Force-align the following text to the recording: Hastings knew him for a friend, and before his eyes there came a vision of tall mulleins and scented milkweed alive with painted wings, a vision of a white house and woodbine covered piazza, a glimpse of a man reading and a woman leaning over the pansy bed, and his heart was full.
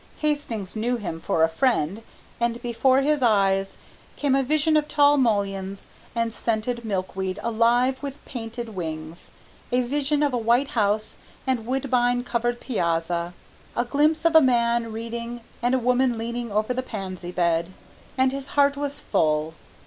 Hastings 0.17 0.75
knew 0.75 0.97
him 0.97 1.19
for 1.21 1.43
a 1.43 1.47
friend, 1.47 2.01
and 2.39 2.59
before 2.63 3.01
his 3.01 3.21
eyes 3.21 3.73
there 4.15 4.21
came 4.21 4.33
a 4.33 4.41
vision 4.41 4.75
of 4.75 4.87
tall 4.87 5.15
mulleins 5.15 5.89
and 6.15 6.33
scented 6.33 6.83
milkweed 6.83 7.37
alive 7.43 8.01
with 8.01 8.25
painted 8.25 8.69
wings, 8.69 9.29
a 9.71 9.81
vision 9.83 10.23
of 10.23 10.33
a 10.33 10.39
white 10.39 10.69
house 10.69 11.17
and 11.45 11.67
woodbine 11.67 12.23
covered 12.23 12.59
piazza, 12.59 13.35
a 13.77 13.85
glimpse 13.85 14.25
of 14.25 14.35
a 14.35 14.41
man 14.41 14.91
reading 14.91 15.41
and 15.61 15.75
a 15.75 15.77
woman 15.77 16.17
leaning 16.17 16.51
over 16.51 16.73
the 16.73 16.81
pansy 16.81 17.31
bed, 17.31 17.71
and 18.17 18.31
his 18.31 18.47
heart 18.57 18.75
was 18.75 18.99
full. 18.99 19.53